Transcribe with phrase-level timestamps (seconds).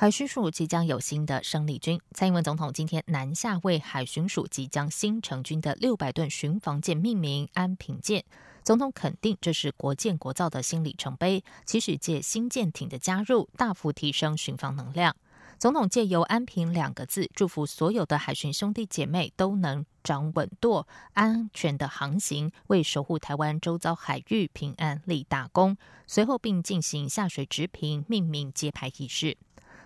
[0.00, 8.24] 海巡署即将有新的生力军，蔡英文总统今天南下为海巡署即将新成军的六百吨巡防舰命名“安平舰”。
[8.64, 15.14] 总统肯定这是国建国造的新里程碑，期许借新舰艇的加入，大幅提升巡防能量。
[15.58, 25.76] 总统借由“安平”两个字，祝福所有的海巡兄弟姐妹都能掌稳舵，安全的航行，为守护台湾周遭海域平安立大功。
[26.06, 29.36] 随后并进行下水直平命名揭牌仪式。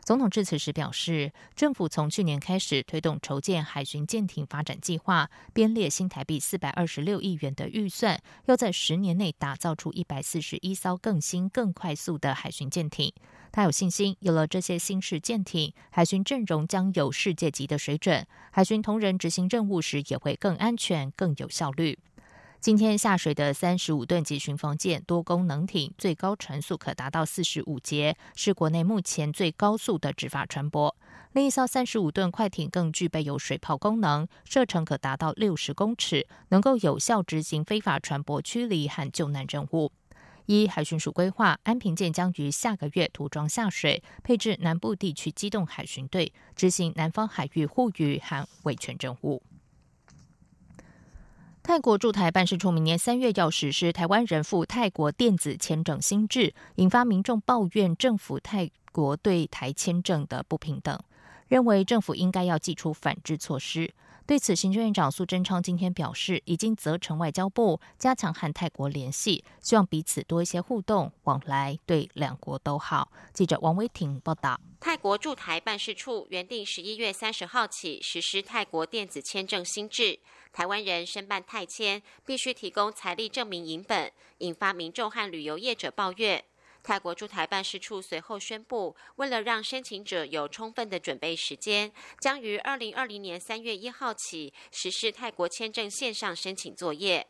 [0.04, 13.10] 总统致辞时表示，政府从去年开始推动筹建海巡舰艇发展计划，编列新台币四百二十六亿元的预算，要在十年内打造出一百四十一艘更新、更快速的海巡舰艇。
[13.50, 21.98] 他有信心，有了这些新式舰艇，海巡阵容将有世界级的水准，海巡同仁执行任务时也会更安全、更有效率。
[22.64, 30.94] 今天下水的三十五吨级巡防舰多功能艇，最高船速可达到四十五节，是国内目前最高速的执法船舶。
[31.32, 39.92] 另一艘三十五吨快艇更具备有水炮功能，射程可达到六十公尺，能够有效执行非法船舶驱离和救难任务。
[40.46, 49.42] 一海巡署规划，安平舰将于下个月涂装下水，配置南部地区机动海巡队，执行南方海域护渔和维权任务。
[51.66, 61.00] 泰国驻台办事处明年三月要实施台湾人赴泰国电子签证新制，引发民众抱怨政府泰国对台签证的不平等，
[61.48, 63.94] 认为政府应该要祭出反制措施。
[64.26, 73.10] 对此，行政院长苏贞昌今天表示，已经责成外交部加强和泰国联系，希望彼此多一些互动往来，对两国都好。
[73.32, 74.60] 记者王威婷报道。
[74.84, 80.18] 泰国驻台办事处原定十一月三十号起实施泰国电子签证新制，
[80.52, 86.44] 台湾人申办泰签必须提供财力证明影本，引发民众和旅游业者抱怨。
[86.82, 91.90] 泰国驻台办事处随后宣布，为了让申请者有充分的准备时间，
[92.20, 97.26] 将于二零二零年三月一号起实施泰国签证线上申请作业。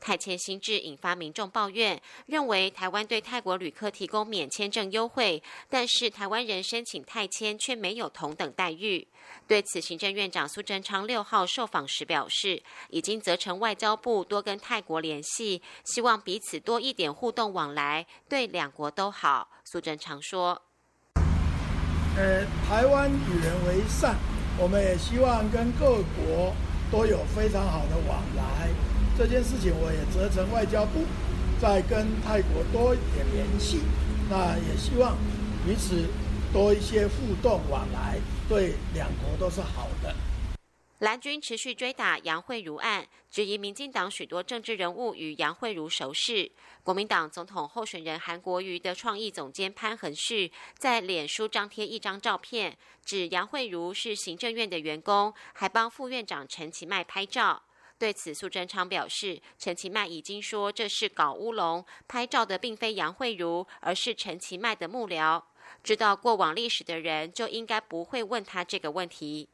[0.00, 9.06] 泰签新制引发民众抱怨，认为台湾对泰国旅客提供免签证优惠，但是台湾人申请泰签却没有同等待遇。
[9.46, 19.48] 对此，行政院长苏贞昌六号受访时表示，已经责成外交部多跟泰国联系，希望彼此多一点互动往来，对两国都好。
[19.64, 20.62] 苏贞昌说
[22.16, 24.16] ：“呃，台湾与人为善，
[24.58, 26.54] 我们也希望跟各国
[26.92, 28.68] 都有非常好的往来。”
[29.16, 31.04] 这件事情我也责成外交部
[31.60, 33.78] 再跟泰国多一点联系，
[34.28, 35.16] 那也希望
[35.64, 36.08] 彼此
[36.52, 40.12] 多一些互动往来，对两国都是好的。
[40.98, 46.50] 蓝军持续追打杨慧如案，质疑民进党许多政治人物与杨慧如熟识。
[46.82, 57.62] 国民党总统候选人韩国瑜的创意总监潘恒旭在脸书张贴一张照片，指杨慧如是行政院的员工，还帮副院长陈其迈拍照。
[58.04, 65.42] 对此，苏贞昌表示，陈其迈已经说这是搞乌龙，拍照的并非杨慧如，而是陈其迈的幕僚。
[65.82, 69.48] 知道过往历史的人就应该不会问他这个问题。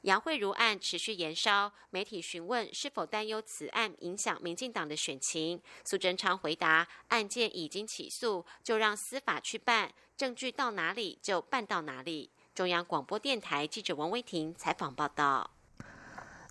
[0.00, 12.32] 杨慧如案持续延烧，媒体询问是否担忧此案影响民进党的选情，苏贞昌回答：案件已经起诉，就让司法去办，证据到哪里就办到哪里。
[12.52, 15.48] 中央广播电台记者王威婷采访报道。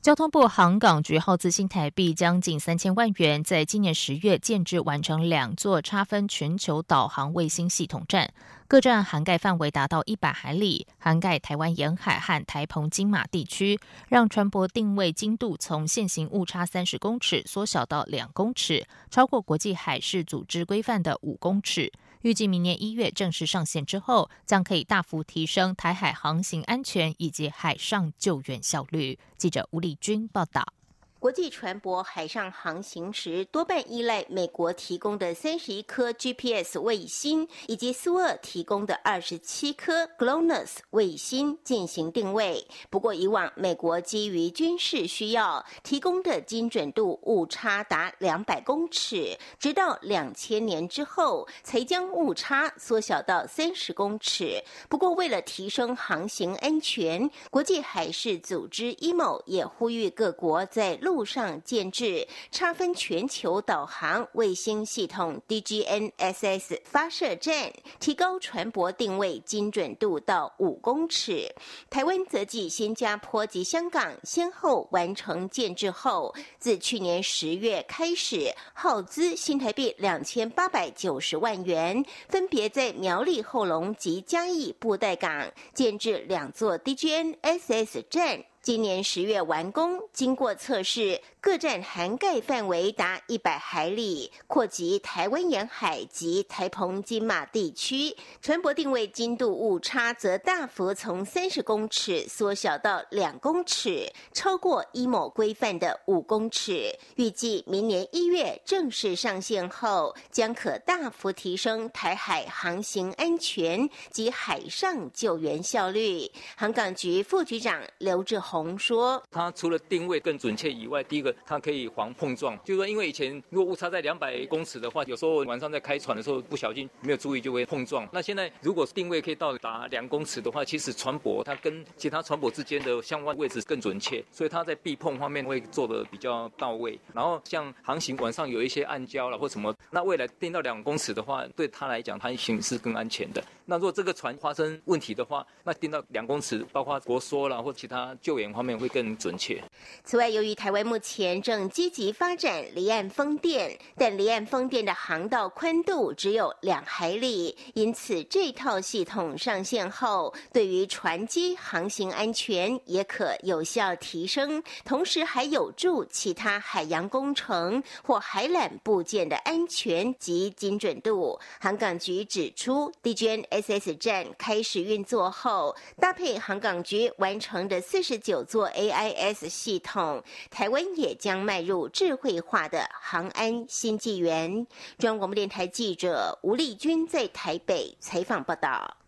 [0.01, 8.33] 交通部航港局耗资新台币将近三千万元，在今年十月建制完成两座差分全球导航卫星系统站，
[8.67, 21.91] 各站涵盖范围达到一百海里，涵盖台湾沿海和台澎金马地区，让船舶定位精度从现行误差三十公尺缩小到两公尺，超过国际海事组织规范的五公尺。
[22.21, 29.17] 预计明年一月正式上线之后，将可以大幅提升台海航行安全以及海上救援效率。
[29.37, 30.73] 记者吴丽君报道。
[31.21, 42.65] 国际船舶海上航行时，多半依赖美国提供的三十一颗 GPS 卫星，以及苏俄提供的二十七颗 GLONASS 卫星进行定位。
[42.89, 54.63] 不过，以往美国基于军事需要提供的精准度误差达两百公尺，直到两千年之后才将误差缩小到三十公尺。
[54.89, 67.69] 不过，为了提升航行安全，国际海事组织 IMO 也呼吁各国在陆陆上建制，差分全球导航卫星系统 DGNSS 发射站，
[67.99, 71.53] 提高船舶定位精准度到五公尺。
[71.89, 88.45] 台湾则继新加坡及香港先后完成建制后，自去年十月开始，耗资新台币两千八百九十万元，分别在苗栗后龙及嘉义布袋港建制两座 DGNSS 站。
[88.63, 98.15] 今年十月完工，经过测试，各站涵盖范围达一百海里，扩及台湾沿海及台澎金马地区。
[98.39, 106.95] 船舶定位精度误差则大幅从三十公尺缩小到两公尺，超过一某规范的五公尺。
[107.15, 116.31] 预计明年一月正式上线后，将可大幅提升台海航行安全及海上救援效率。
[116.55, 118.39] 航港局副局长刘志。
[118.51, 128.05] 同说，它除了定位更准确以外，第一个它可以防碰撞，就是说，因为以前如果误差在两百公尺的话，有时候晚上在开船的时候不小心没有注意就会碰撞。
[128.11, 136.99] 那现在如果定位可以到达两公尺的话，其实船舶它跟其他船舶之间的相关位置更准确，所以它在避碰方面会做的比较到位。
[137.13, 143.41] 然后像航行晚上有一些暗礁了或什么，那未来定到两公尺的话，对它来讲它行是更安全的。
[143.65, 149.61] 那如果这个船发生问题的话，那定到两公尺，包括国缩了或其他救援方面会更准确。
[150.05, 171.37] 此外，由于台湾目前正积极发展离岸风电，但离岸风电的航道宽度只有两海里，因此这套系统上线后，对于船机航行安全也可有效提升，同时还有助其他海洋工程或海缆部件的安全及精准度。
[171.59, 173.41] 航港局指出，DGN。
[173.49, 184.65] SS 站开始运作后，搭配航港局完成的四十九有座 AIS 系统，台湾也将迈入智慧化的航安新纪元。
[184.97, 189.00] 中央广播电台记者吴丽君在台北采访报道。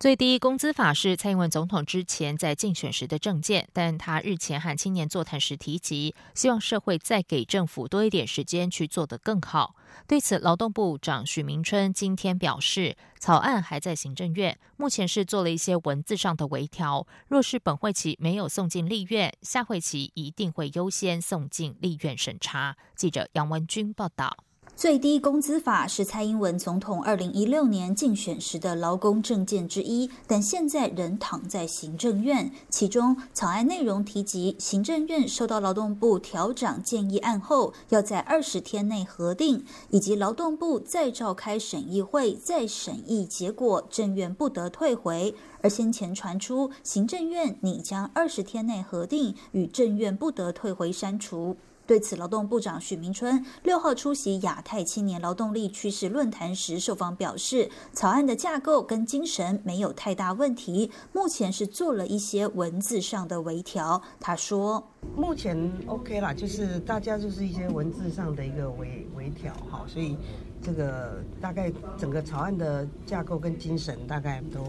[0.00, 9.76] 最低工资法是蔡英文总统之前在竞选时的政见，但他日前和青年座谈时提及，希望社会再给政府多一点时间去做得更好。
[10.08, 17.06] 对此，劳动部长许明春今天表示，草案还在行政院，目前是做了一些文字上的微调。
[17.28, 22.74] 若是本会期没有送进立院，下会期一定会优先送进立院审查。
[22.96, 24.34] 记者杨文君报道。
[24.80, 32.50] 最低工资法是蔡英文总统二零一六年竞选时的劳工政见之一，但现在仍躺在行政院。
[32.70, 45.34] 其中草案内容提及，行政院收到劳动部调整建议案后，要在二十天内核定，以及劳动部再召开审议会再审议结果，政院不得退回。
[45.60, 51.58] 而先前传出行政院拟将二十天内核定与政院不得退回删除。
[51.90, 64.00] 对此，劳动部长许明春六号出席亚太青年劳动力趋势论坛时受访表示，草案的架构跟精神没有太大问题，目前是做了一些文字上的微调。
[64.20, 64.80] 他说
[65.18, 70.16] ：“目前 OK 啦，就是大家就是一些文字上的一个微微调，哈，所以
[70.62, 74.62] 这个大概整个草案的架构跟精神大概都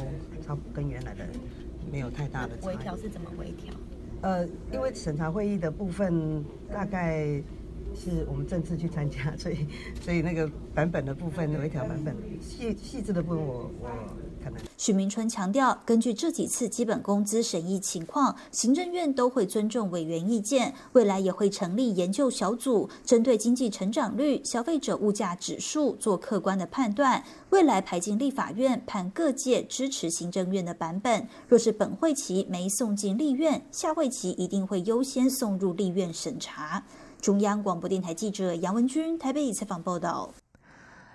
[0.43, 1.23] 差不跟原来的
[1.91, 3.71] 没有太大的微调是怎么微调？”
[4.21, 7.25] 呃，因为审查会议的部分大概
[7.95, 9.67] 是我们正式去参加，所以
[9.99, 13.89] 所以那个版本的部分微调版本细细致的部分，我我。
[14.77, 27.23] 许明春强调，根据这几次基本工资审议情况，行政院都会尊重委员意见，未来也会成立研究小组，针对经济成长率、消费者物价指数做客观的判断。
[27.51, 31.27] 未来排进立法院，判各界支持行政院的版本。
[31.47, 36.83] 若是本会期没送进立院，下会期一定会优先送入立院审查。
[37.21, 40.33] 中央广播电台记者杨文君台北采访报道。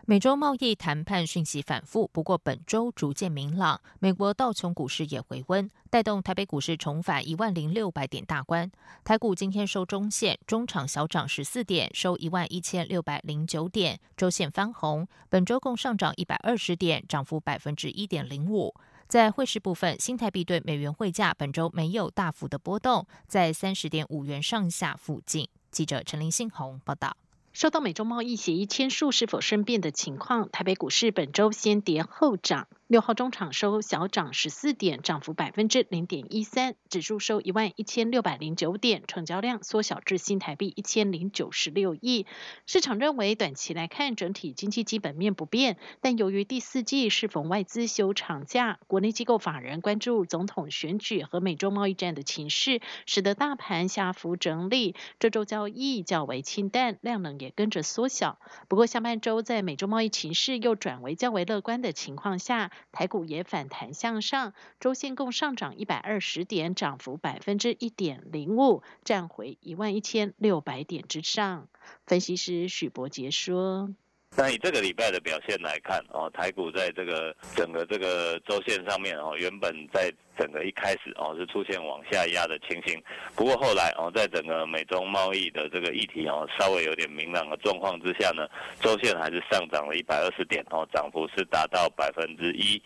[0.09, 3.81] 美洲贸易谈判讯息反复，不过本周逐渐明朗。
[3.99, 8.71] 美国道琼股市也回温，带动台北股市重返一万零六百点大关。
[9.03, 15.09] 台股今天收中线，中场小涨十四点，收一万一千六百零九点，周线翻红。
[15.29, 18.73] 本周共上涨一百二十点，涨幅百分之一点零五。
[19.09, 25.49] 在汇市部分，新台币对美元汇价本周没有大幅的波动，在三十点五元上下附近。
[25.73, 27.17] 记者陈林信宏报道。
[27.57, 32.69] 受到美中贸易协议签署是否生变的情况，台北股市本周先跌后涨。
[32.89, 42.27] 六号中场收小涨十四点，涨幅百分之零点一三，指数收一万一千六百零九点，成交量缩小至新台币一千零九十六亿。
[42.65, 54.95] 市场认为短期来看整体经济基本面不变，但由于第四季是逢外资休长假，国内机构法人关注总统选举和美洲贸易战的情势，使得大盘下幅整理。
[55.19, 58.39] 这周交易较为清淡，量能也跟着缩小。
[58.69, 71.69] 不过下半周在美洲贸易情势又转为较为乐观的情况下，台股也反弹向上，周线共上涨一百二十点，涨幅百分之一点零五，站回一万一千六百点之上。
[72.07, 73.95] 分析师许博杰说。
[74.37, 83.03] 那以这个礼拜的表现来看，哦，台股在这个整个这个周线上面，哦，原本在整个一开始，哦，是出现往下压的情形。
[83.35, 88.47] 不过后来，哦，在整个美中贸易的这个议题，哦，稍微有点明朗的状况之下呢，
[88.81, 92.81] 周线还是上涨了一百二十点，哦，涨幅是达到百分之一。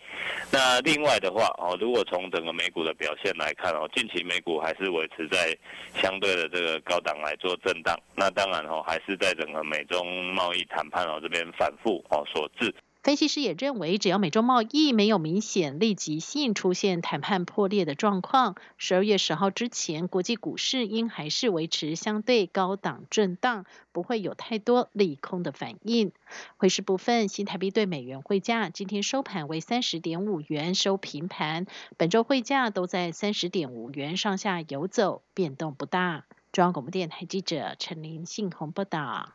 [0.51, 5.55] 那另外的话，哦，如果从整个美股的表现来看，哦，近期美股还是维持在
[5.93, 7.95] 相对的这个高档来做震荡。
[8.15, 11.41] 那当然，哦，还是在整个美中贸易谈判，哦，这边。
[11.57, 12.73] 反复哦所致。
[13.03, 26.11] 分析师也认为，只要美洲贸易没有明显立即性出现谈判破裂的状况，十二月十号之前，国际股市应还是维持相对高档震荡，不会有太多利空的反应。
[26.57, 31.65] 汇市部分，新台币对美元汇价今天收盘为三十点五元，收平盘。
[31.97, 36.25] 本周汇价都在三十点五元上下游走，变动不大。
[36.51, 39.31] 中央广播电台记者陈林信宏报道。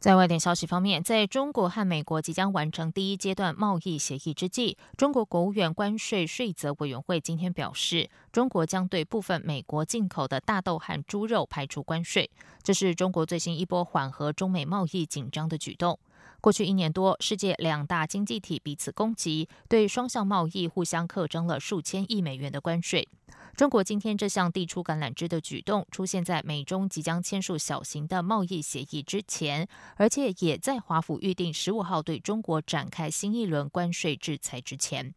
[0.00, 12.30] 在外电消息方面，在中国和美国即将完成第一阶段贸易协议之际，中国国务院关税税则委员会今天表示，中国将对部分美国进口的大豆和猪肉排除关税。
[12.62, 15.98] 这是中国最新一波缓和中美贸易紧张的举动。
[16.40, 23.08] 过去一年多，世界两大经济体彼此攻击，对双向贸易互相课征了数千亿美元的关税。
[23.56, 29.66] 中国今天这项递出橄榄枝的举动，出现在美中即将签署小型的贸易协议之前，
[29.96, 35.12] 而且也在华府预定十五号对中国展开新一轮关税制裁之前。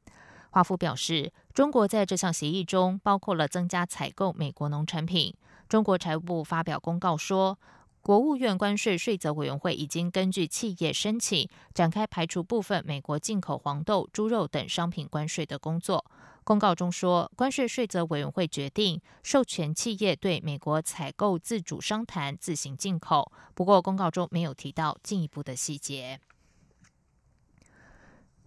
[0.50, 5.36] 华府表示，中国在这项协议中包括了增加采购美国农产品。
[5.70, 7.60] 中国财务部发表公告说。
[8.02, 16.04] 国务院关税税则委员会已经根据企业申请展开排除部分美国进口黄豆、猪肉等商品关税的工作。
[16.44, 23.32] 公告中说，关税税则委员会决定授权企业对美国采购自主商谈、自行进口。
[23.54, 26.20] 不过，公告中没有提到进一步的细节。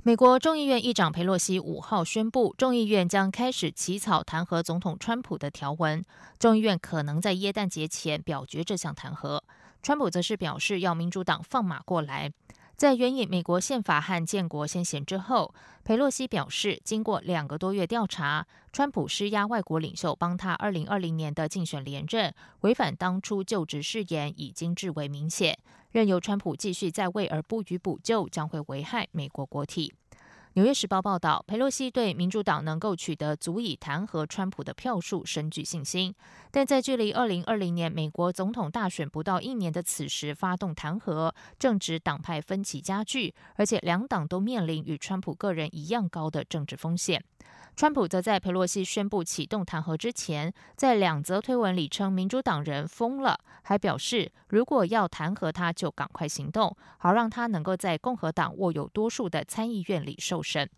[0.06, 6.04] 美国众议院议长佩洛西五号宣布，众议院将开始起草弹劾总统川普的条文。
[6.38, 9.40] 众议院可能在耶诞节前表决这项弹劾。
[9.82, 12.30] 川普则是表示要民主党放马过来。
[12.76, 15.54] 在援引美国宪法和建国先贤之后，
[15.84, 25.56] 佩洛西表示，经过两个多月调查，川普施压外国领袖帮他二零二零年的竞选连任，违反当初就职誓言已经至为明显。
[25.92, 29.94] 任由川普继续在位而不予补救，将会危害美国国体。
[30.54, 36.14] 纽约时报报道，佩洛西对民主党能够取得足以弹劾川普的票数深具信心，
[36.52, 47.20] 但在距离二零二零年美国总统大选不到一年的此时发动弹劾，正值党派分歧加剧，而且两党都面临与川普个人一样高的政治风险。
[47.76, 60.70] 川普则在佩洛西宣布启动弹劾之前，在两则推文里称民主党人疯了，还表示如果要弹劾他，就赶快行动，好让他能够在共和党握有多数的参议院里受审。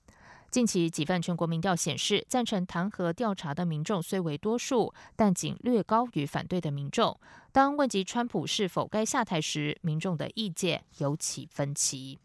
[0.49, 7.19] 近期几份全国民调显示，赞成弹劾调查的民众虽为多数，但仅略高于反对的民众。
[7.53, 12.19] 当问及川普是否该下台时，民众的意见尤其分歧。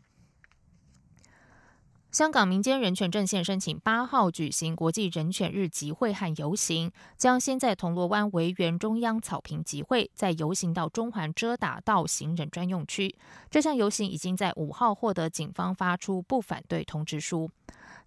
[2.11, 13.15] 香港民间人权阵线申请八号举行国际人权日集会和游行，将先在铜锣湾维园中央草坪集会，再游行到中环遮打道行人专用区。
[13.49, 17.49] 这项游行已经在五号获得警方发出不反对通知书。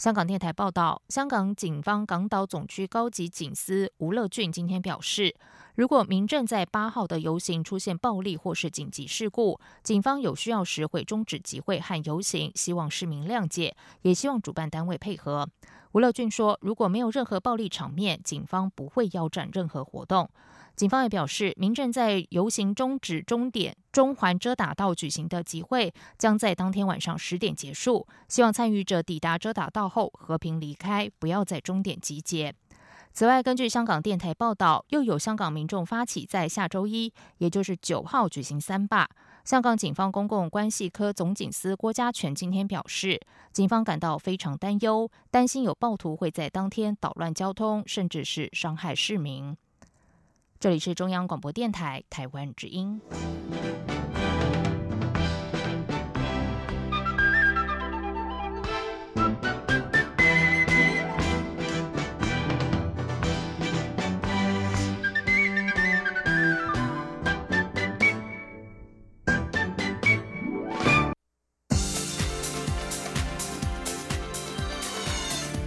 [0.05, 5.35] 香港电台报道，香港警方港岛总区高级警司吴乐俊今天表示，
[5.77, 15.49] 如果民政在八号的游行出现暴力或是紧急事故，警方有需要时会终止集会和游行，希望市民谅解，也希望主办单位配合。
[15.93, 20.29] 吴乐俊说，如果没有任何暴力场面，警方不会腰斩任何活动。
[20.77, 32.53] 警方也表示，民政在游行终止终点中环遮打道举行的集会将在当天晚上十点结束，希望参与者抵达遮打道后和平离开，不要在终点集结。
[33.13, 39.09] 此外，根据香港电台报道，又有香港民众发起在下周一，也就是九号举行三罢。
[39.45, 43.21] 香港警方公共关系科总警司郭家全今天表示，
[43.53, 49.57] 警方感到非常担忧，担心有暴徒会在当天捣乱交通，甚至是伤害市民。
[50.61, 53.01] 这里是中央广播电台台湾之音。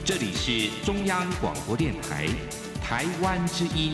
[0.04, 2.28] 这里是中央广播电台
[2.82, 3.94] 台湾之音，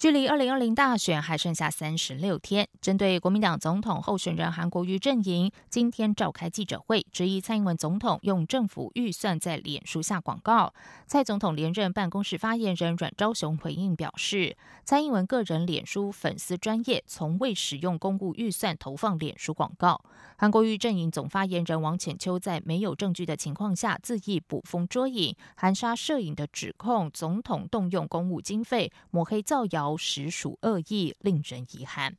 [0.00, 10.72] 距离二零二零大选还剩下三十六天，针对国民党总统候选人韩国瑜阵营，今天召开记者会，质疑蔡英文总统用政府预算在脸书下广告。
[11.06, 20.00] 蔡总统连任办公室发言人阮昭雄回应表示，蔡英文个人脸书粉丝专业从未使用公务预算投放脸书广告。
[20.38, 29.89] 韩国瑜阵营总发言人王浅秋在没有证据的情况下恣意捕风捉影、含沙射影的指控，总统动用公务经费抹黑造谣。
[29.96, 32.16] 实属恶意，令人遗憾。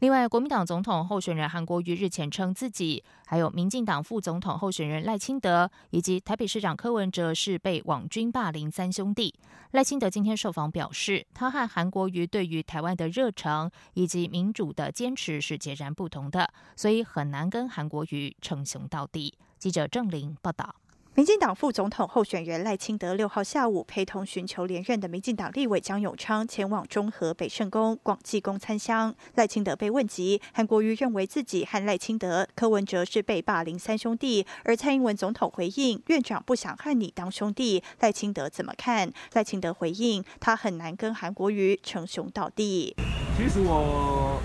[0.00, 9.32] 另外，国民党总统候选人韩国瑜日前称自己，还有民进党副总统候选人赖清德以及台北市长柯文哲是被网军霸凌三兄弟。
[9.70, 19.32] 赖清德今天受访表示，他和韩国瑜对于台湾的热诚以及民主的坚持是截然不同的，所以很难跟韩国瑜称兄道弟。
[19.58, 20.74] 记者郑玲报道。
[21.16, 29.14] 民进党副总统候选人赖清德六号下午陪同寻求连任的民进党立委江永昌前往中和北圣宫、广济宫参香。
[29.36, 39.12] 赖清德被问及韩国瑜认为自己和赖清德、柯文哲是被霸凌三兄弟，而蔡英文总统回应院长不想和你当兄弟，赖清德怎么看？
[39.34, 42.96] 赖清德回应他很难跟韩国瑜称兄道弟。
[43.36, 44.40] 其实我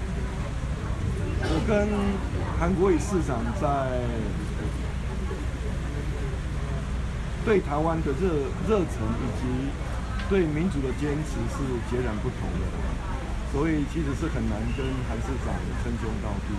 [1.41, 1.87] 我跟
[2.59, 4.03] 韩国瑜市长在。
[7.49, 8.29] 对台湾的热
[8.69, 9.71] 热忱以及
[10.29, 12.63] 对民主的坚持是截然不同的，
[13.51, 16.53] 所以其实是很难跟韩市长称兄道弟。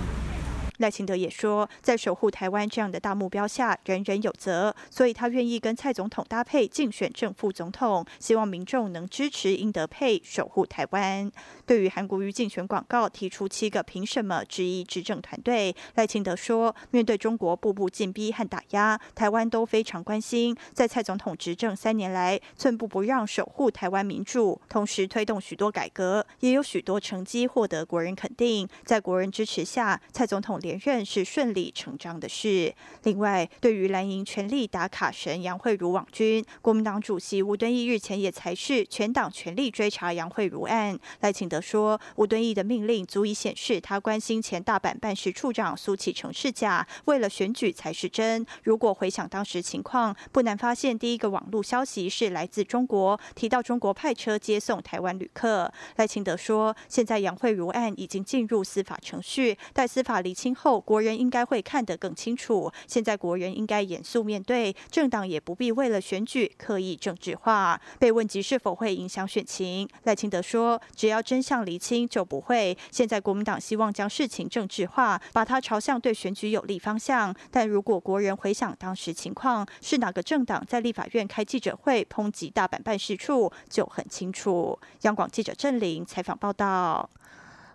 [0.80, 11.30] 赖清德也说，在守护台湾这样的大目标下，人人有责，所以他愿意跟蔡总统搭配竞选正副总统，希望民众能支持英德配，守护台湾。
[11.66, 20.56] 对于韩国瑜竞选广告提出七个凭什么质疑执政团队，赖清德说，面对中国步步进逼和打压，台湾都非常关心。
[20.72, 28.66] 在蔡总统执政三年来，寸步不让守护台湾民主，同时推动许多改革，也有许多成绩获得国人肯定。
[28.82, 30.69] 在国人支持下，蔡总统连。
[30.70, 32.72] 连任是顺理成章的事。
[33.02, 40.96] 另外，对于蓝营全力打卡神杨慧如网军，国民党主席吴敦义日前也才是全党全力追查杨慧如案。
[41.22, 48.46] 赖清德说，吴敦义的命令足以显示他关心前大阪办事处长苏启成是假，为了选举才是真。
[48.62, 55.72] 如果回想当时情况，不难发现第一个网络消息是来自中国，提到中国派车接送台湾旅客。
[55.96, 60.54] 赖清德说，现在杨慧如案已经进入司法程序，待司法厘清。
[60.60, 62.70] 后国人应该会看得更清楚。
[62.86, 67.80] 现在国人应该严肃面对，政党也不必为了选举刻意政治化。
[67.98, 72.76] 被问及是否会影响选情，赖清德说：“只要真相厘清，就不会。
[72.90, 77.34] 现在国民党希望将事情政治化，把它朝向对选举有利方向。
[77.50, 87.08] 但如果国人回想当时情况，是哪个政党在立法院开记者会抨击大阪办事处，就很清楚。”央广记者郑玲采访报道。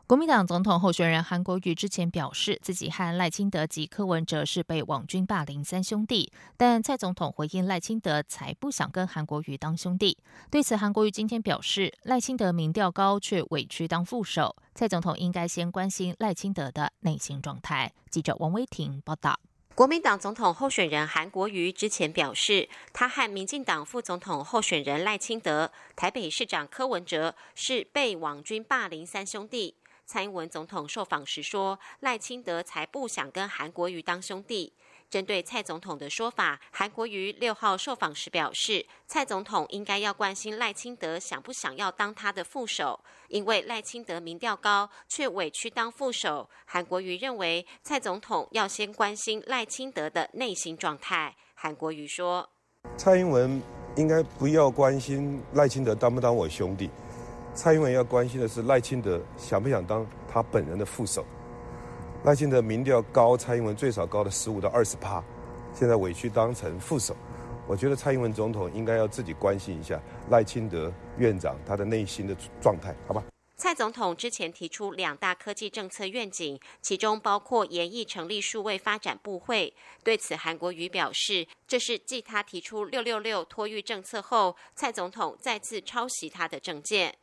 [0.07, 10.15] 国民党总统候选人韩国瑜之前表示，自己和赖清德及柯文哲是被网军霸凌三兄弟，但蔡总统回应赖清德才不想跟韩国瑜当兄弟。
[10.51, 17.91] 对此，韩国瑜今天表示，赖清德民调高却委屈当副手，蔡总统应该先关心赖清德的内心状态。
[18.11, 19.39] 记者王威婷报道。
[19.73, 29.73] 国民党总统候选人韩国瑜之前表示，他和民进党副总统候选人赖清德、台北市长柯文哲是被网军霸凌三兄弟。
[30.05, 34.73] 蔡英文总统受访时说：“赖清德才不想跟韩国瑜当兄弟。”
[35.09, 51.35] 针对蔡总统的说法，韩国瑜六号受访时表示：“蔡总统应该要关心赖清德想不想要当他的副手，因为赖清德民调高，却委屈当副手。”韩国瑜认为，蔡总统要先关心赖清德的内心状态。
[51.53, 52.49] 韩国瑜说
[52.97, 53.61] ：“蔡英文
[53.95, 56.89] 应该不要关心赖清德当不当我兄弟。”
[57.55, 61.25] 蔡英文要关心的是赖清德想不想当他本人的副手。
[62.25, 65.23] 赖清德民调高，蔡英文最少高了十五到二十趴，
[65.73, 67.15] 现在委屈当成副手，
[67.65, 69.97] 我觉得蔡英文总统应该要自己关心一下
[70.29, 73.23] 赖清德院长他的内心的状态，好吧？
[73.55, 79.73] 蔡总统之前提出两大科技政策愿景，其中包括研议成立数位发展部会。
[80.03, 87.15] 对此，韩国瑜表示，这是继他提出“六六六”托育政策后，蔡总统再次抄袭他的政见。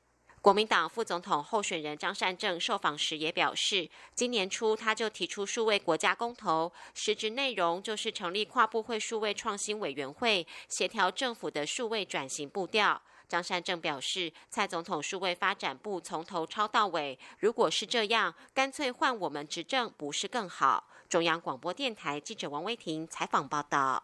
[0.42, 13.00] 国民党副总统候选人张善政受访时也表示，今年初他就提出数位国家公投，实质内容就是成立跨部会数位创新委员会，协调政府的数位转型步调。
[13.28, 20.88] 张善政表示，蔡总统数位发展部从头抄到尾，如果是这样，干脆换我们执政不是更好？
[21.08, 24.02] 中央广播电台记者王威婷采访报道。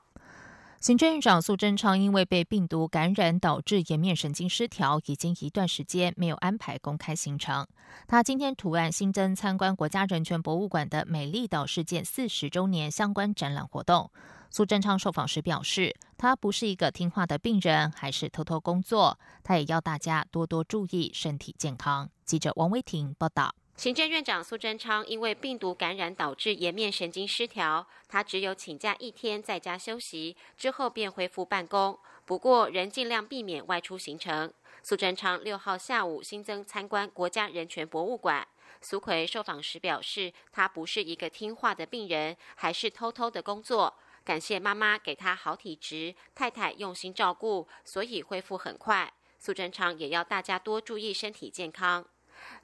[0.81, 7.67] 行政院长苏贞昌因为被病毒感染导致颜面神经失调，已经一段时间没有安排公开行程。
[8.07, 14.09] 他今天图案新增参观国家人权博物馆的美丽岛事件四十周年相关展览活动。
[14.51, 19.19] 苏贞昌受访时表示，他不是一个听话的病人，还是偷偷工作。
[19.43, 22.09] 他也要大家多多注意身体健康。
[22.25, 23.53] 记者王威婷报道。
[23.79, 31.97] 行政院长苏贞昌因为病毒感染导致颜面神经失调，他只有请假一天在家休息，之后便恢复办公。
[32.25, 34.53] 不过仍尽量避免外出行程。
[34.83, 38.49] 苏贞昌六号下午新增参观国家人权博物馆。
[38.81, 43.95] 苏奎受访时表示，他不是一个听话的病人，还是偷偷的工作。
[44.25, 49.13] 感谢妈妈给他好体质，太太用心照顾，所以恢复很快。
[49.39, 52.05] 苏贞昌也要大家多注意身体健康。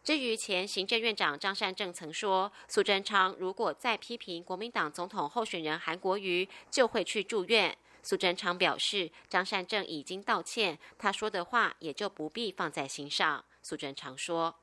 [0.03, 7.77] 至于前行政院长张善政曾说，苏贞昌如果再批评国民党总统候选人韩国瑜，就会去住院。
[8.03, 13.43] 苏贞昌表示，张善政已经道歉，他说的话也就不必放在心上。
[13.63, 14.55] 苏贞昌说：“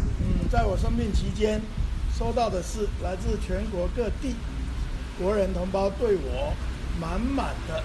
[0.00, 1.60] 嗯，在我生病期间，
[2.18, 4.34] 收到的是来自全国各地。”
[5.20, 6.54] 国人同胞对我
[6.98, 7.82] 满满的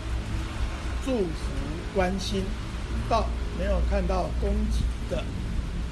[1.04, 1.52] 祝福
[1.94, 2.46] 关心，
[3.10, 3.26] 到
[3.58, 5.24] 没有看到攻击的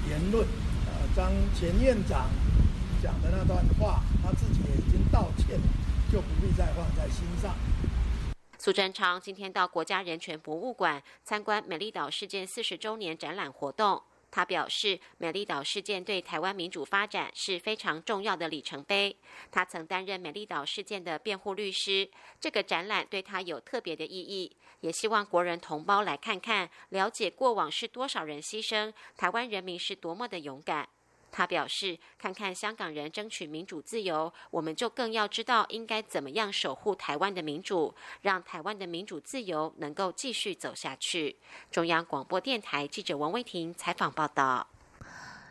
[0.09, 0.47] 言论。
[1.15, 2.29] 张前院长
[3.01, 5.59] 讲的那段话，他自己也已经道歉，
[6.11, 7.55] 就不必再放在心上。
[8.57, 14.03] 苏贞昌今天到国家人权博物馆参观美丽岛事件四十周年展览活动。
[14.31, 19.17] 他表示，美丽岛事件对台湾民主发展是非常重要的里程碑。
[19.49, 22.07] 他曾担任美丽岛事件的辩护律师，
[22.39, 24.55] 这个展览对他有特别的意义。
[24.81, 30.87] 也希望国人同胞来看看，了解过往是多少人牺牲，台湾人民是多么的勇敢。
[31.31, 41.37] 他表示：“看看香港人争取民主自由，我们就更要知道应该怎么样守护台湾的民主，让台湾的民主自由能够继续走下去。”
[41.71, 44.67] 中央广播电台记者王威婷采访报道。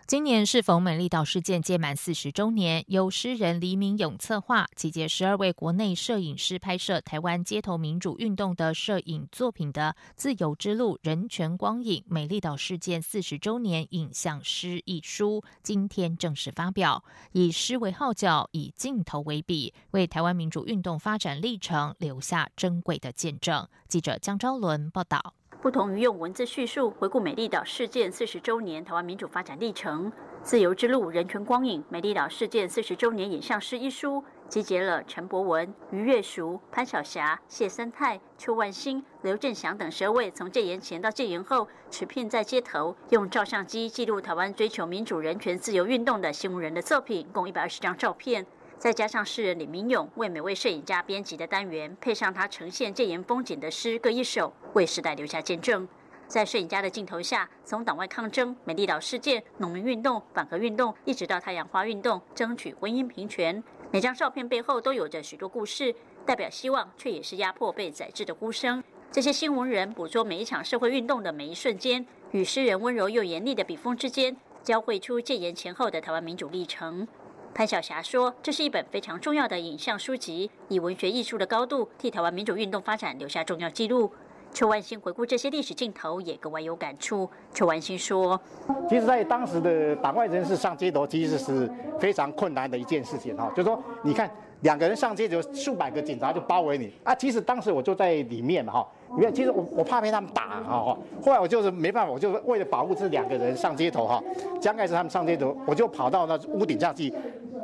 [0.09, 17.05] 今年适逢美丽岛事件届满四十周年，由诗人黎明勇策划，集结十二位国内摄影师拍摄台湾街头民主运动的摄影作品的《自由之路：人权光影美丽岛事件四十周年影像诗》一书，今天正式发表。
[17.33, 23.69] 以诗为号角，以镜头为笔，为台湾民主运动发展历程留下珍贵的见证。
[23.87, 25.35] 记者江昭伦报道。
[25.61, 30.09] 不同于用文字叙述回顾美丽岛事件四十周年台湾民主发展历程，
[30.41, 48.47] 《自由之路：人权光影美丽岛事件四十周年影像诗》一书，集结了陈博文、于月淑、潘晓霞、谢森泰、邱万兴、刘振祥等十二位从戒严前到戒严后持片在街头用照相机记录台湾追求民主、人权、自由运动的新闻人的作品，共一百二十张照片。
[48.79, 55.87] 再加上诗人李明勇为每位摄影家编辑的单元，配上他呈现戒严风景的诗各一首，为时代留下见证。
[56.29, 63.61] 在摄影家的镜头下，从党外抗争、美丽岛事件、农民运动、反核运动，一直到太阳花运动，争取婚姻平权，
[63.91, 65.93] 每张照片背后都有着许多故事，
[66.25, 68.85] 代表希望，却也是压迫被宰制的呼声。
[69.11, 77.09] 这些新闻人捕捉每一场社会运动的每一瞬间，与诗人温柔又严厉的笔锋之间，交汇出戒严前后的台湾民主历程。
[77.55, 84.11] 潘晓霞说：“这是一本非常重要的影像书籍，以文学艺术的高度替台湾民主运动发展留下重要记录。”
[84.51, 87.29] 邱万兴回顾这些历史镜头，也格外有感触。
[87.53, 88.41] 邱万兴说
[88.89, 93.53] ：“其实，在当时的党外人士上街头，其实是非常困难的一件事情哈。
[93.55, 94.31] 就说，你看
[94.63, 97.15] 两个人上街，就数百个警察就包围你啊。
[97.15, 100.95] 其实当时我就在里面嘛哈。”因为其实我我怕被他们打哈，
[101.25, 104.23] 后来我就是没办法，我就为了保护这两个人上街头哈，
[104.61, 107.11] 刚开始他们上街头，我就跑到那屋顶上去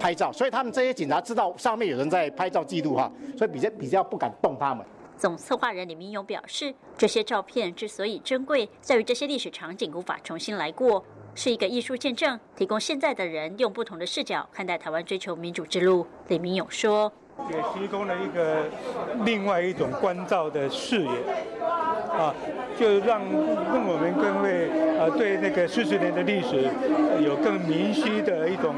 [0.00, 4.82] 拍照，所以他们这些警察知道上面有人在拍照记录哈，所以比较比较不敢动他们。
[5.18, 11.04] 总策划人李明勇表示，这些照片之所以珍贵，在于这些历史场景无法重新来过。
[11.36, 16.06] 是一个艺术见证，提供现在的人用不同的视角看待台湾追求民主之路。
[16.28, 17.12] 李明勇说
[17.50, 18.64] ：“也提供了一个
[19.24, 21.08] 另外一种关照的视野，
[22.12, 22.32] 啊，
[22.78, 26.70] 就让让我们更会呃对那个四十年的历史
[27.20, 28.74] 有更明晰的一种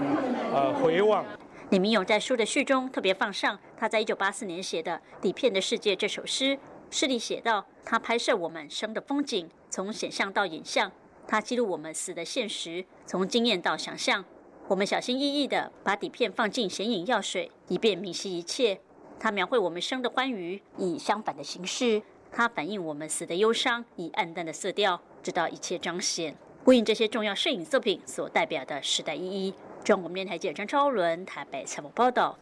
[0.55, 1.25] 呃回望。”
[1.69, 6.59] 李明勇在书的序中特别放上他在一九八四年写的《底片的世界》这首诗，
[6.91, 10.91] 诗里写道：“他拍摄我们生的风景，从显像到影像。”
[11.29, 14.25] 它记录我们死的现实，从经验到想象。
[14.69, 18.81] 我们小心翼翼地把底片放进显影药水，以便明晰一切。
[19.19, 29.55] 它描绘我们生的欢愉，以相反的形式；它反映我们死的忧伤，以暗淡的色调，直到一切彰显，呼应这些重要摄影作品所代表的时代意义。
[29.85, 32.39] 中国电台记者张超伦台北采访报道。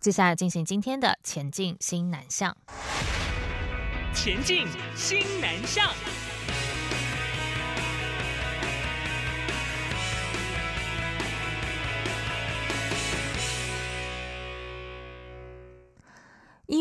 [0.00, 2.56] 接下来进行今天的前进新南向。
[4.14, 5.86] 前进新南向。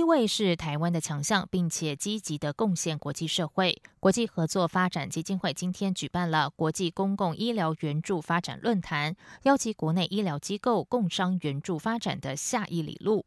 [0.06, 3.82] 为是台湾的强项，并且积极的贡献国际社会。
[4.00, 13.26] 国际合作发展基金会今天举办了国际公共医疗援助发展论坛，邀集国内医疗机构共商援助发展的下一里路。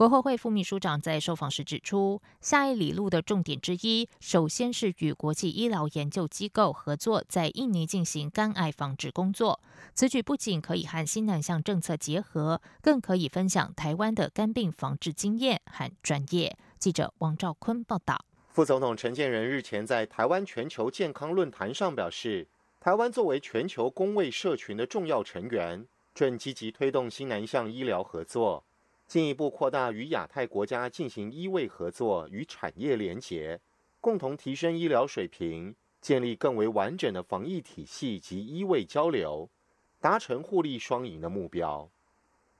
[0.00, 9.60] 国合会副秘书长在受访时指出，下一里路的重点之一，首先是与国际医疗研究机构合作，在印尼进行肝癌防治工作。
[9.92, 16.56] 此举不仅可以和新南向政策结合，更可以分享台湾的肝病防治经验和专业。
[16.78, 18.24] 记者王兆坤报道。
[18.48, 22.48] 副总统陈建仁日前在台湾全球健康论坛上表示，
[22.80, 28.64] 台湾作为全球公卫社群的重要成员，正积极推动新南向医疗合作。
[29.10, 33.60] 进一步扩大与亚太国家进行医卫合作与产业连结，
[34.00, 39.50] 共同提升医疗水平，建立更为完整的防疫体系及医卫交流，
[39.98, 41.90] 达成互利双赢的目标。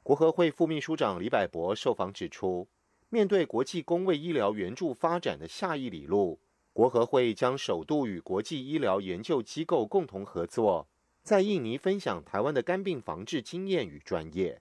[0.03, 2.67] 国合会副秘书长李百博受访指出，
[3.11, 6.41] 面对国际公卫医疗援助发展的下一里路，
[6.73, 10.89] 国合会将首度与国际医疗研究机构共同合作，
[11.23, 14.61] 在印尼分享台湾的肝病防治经验与专业。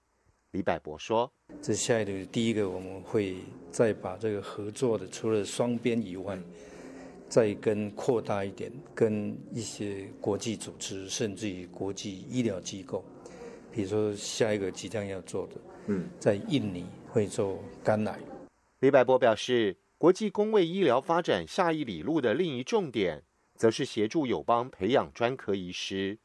[0.52, 1.32] 李百博说
[1.62, 3.36] ：“这下一步，第一个我们会
[3.72, 6.40] 再把这个合作的，除了双边以外，
[7.28, 13.06] 再跟扩大一点，跟一些国际组织，甚至于国际医疗机构，
[13.72, 18.20] 比如说下一个即将要做的，嗯，在印尼会做肝癌。”
[18.82, 23.22] 李百博表示，国际公卫医疗发展下一里路的另一重点，
[23.56, 26.18] 则是协助友邦培养专科医师。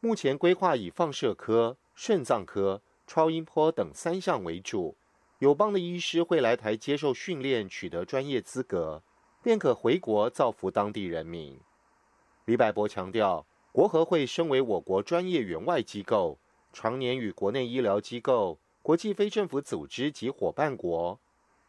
[0.00, 2.82] 目前规划以放射科、肾脏科。
[3.12, 4.96] 超音波等三项为主，
[5.40, 9.02] 友邦的医师会来台接受训练，取得专业资格，
[9.42, 11.58] 便可回国造福当地人民。
[12.44, 16.38] 李百博强调，国合会身为我国专业援外机构，
[16.72, 21.18] 常年与国内医疗机构、国际非政府组织及伙伴国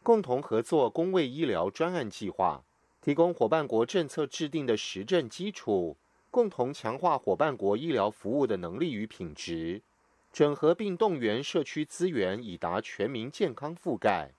[0.04, 2.62] 共同合作公卫医疗专案计划，
[3.00, 5.96] 提供伙伴国政策制定的实证基础，
[6.30, 9.82] 共同强化伙伴国医疗服务的能力与品质。
[10.32, 14.30] 整合并动员社区资源，以达全民健康覆盖。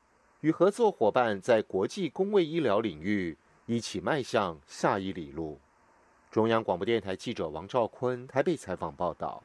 [0.42, 5.60] 与合作伙伴在国际公卫医疗领域一起迈向下一里路。
[6.32, 9.44] 中央广播电台记者王兆坤台北采访报道。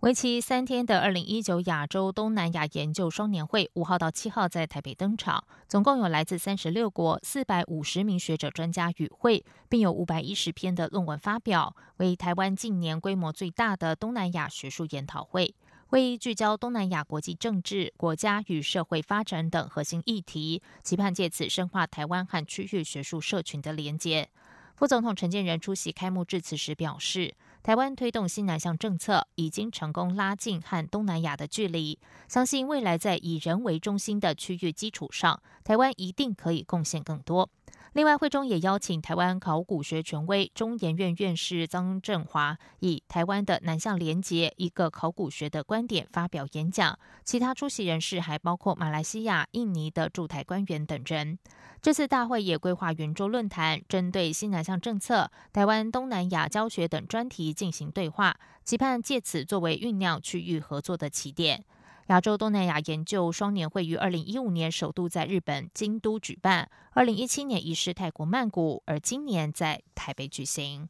[0.00, 15.52] 为期三天的二零一九亚洲东南亚研究双年会，五号到七号在台北登场，总共有来自三十六国四百五十名学者专家与会，并有五百一十篇的论文发表，为台湾近年规模最大的东南亚学术研讨会。
[15.88, 24.28] 会议聚焦东南亚国际政治、国家与社会发展等核心议题，期盼借此深化台湾和区域学术社群的连结。
[24.76, 27.34] 副总统陈建仁出席开幕致辞时表示。
[27.68, 31.98] 台湾推动新南向政策，已经成功拉近和东南亚的距离。
[32.26, 37.50] 相信未来在以人为中心的区域基础上，台湾一定可以贡献更多。
[37.94, 46.98] 另外，会中也邀请台湾考古学权威中研院院士张振华，以台湾的南向连结一个考古学的观点发表演讲。
[47.24, 51.38] 其他出席人士还包括马来西亚、印尼的驻台官员等人。
[51.80, 61.64] 这次大会也规划圆桌论坛，针对新南向政策、台湾东南亚教学等专题进行对话，期盼借此作为酝酿区域合作的起点。
[62.08, 70.88] 亚洲东南亚研究双年会于二零一五年首度在日本京都举办，二零一七年移师泰国曼谷，而今年在台北举行。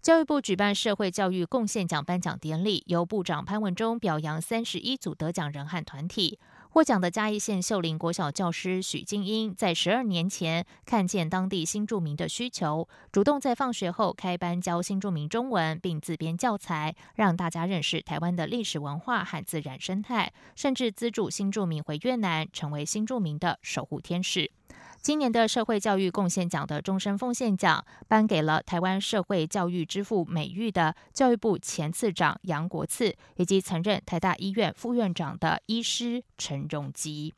[0.00, 6.38] 教育部举办社会教育贡献奖颁奖典礼，由部长潘文忠表扬三十一组得奖人和团体。
[6.74, 24.50] 获奖的嘉义县秀林国小教师许静英，在十二年前看见当地新住民的需求，主动在放学后开班教新住民中文，并自编教材，让大家认识台湾的历史文化和自然生态，甚至资助新住民回越南，成为新住民的守护天使。
[25.04, 37.34] 今年的社会教育贡献奖的终身奉献奖颁给了台湾社会教育之父美誉的教育部前次长杨国次，以及曾任台大医院副院长的医师陈荣基。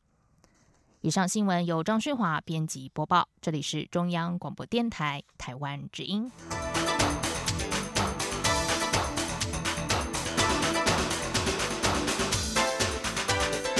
[1.01, 6.31] 以上新闻由张旭华编辑播报，这里是中央广播电台台湾之音。